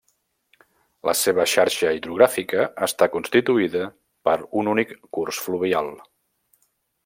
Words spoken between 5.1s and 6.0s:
curs fluvial.